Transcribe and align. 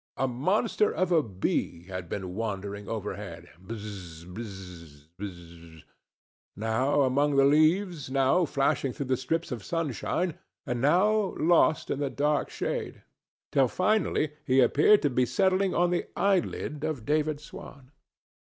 A 0.17 0.27
monster 0.27 0.91
of 0.91 1.11
a 1.11 1.21
bee 1.21 1.83
had 1.83 2.09
been 2.09 2.33
wandering 2.33 2.87
overhead—buzz, 2.89 4.25
buzz, 4.25 5.07
buzz—now 5.15 7.01
among 7.03 7.35
the 7.35 7.45
leaves, 7.45 8.09
now 8.09 8.45
flashing 8.45 8.93
through 8.93 9.05
the 9.05 9.15
strips 9.15 9.51
of 9.51 9.63
sunshine, 9.63 10.39
and 10.65 10.81
now 10.81 11.35
lost 11.37 11.91
in 11.91 11.99
the 11.99 12.09
dark 12.09 12.49
shade, 12.49 13.03
till 13.51 13.67
finally 13.67 14.33
he 14.43 14.59
appeared 14.59 15.03
to 15.03 15.09
be 15.11 15.23
settling 15.27 15.75
on 15.75 15.91
the 15.91 16.07
eyelid 16.17 16.83
of 16.83 17.05
David 17.05 17.39
Swan. 17.39 17.91